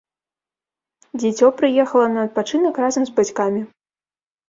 [1.19, 3.61] Дзіцё прыехала на адпачынак разам з бацькамі.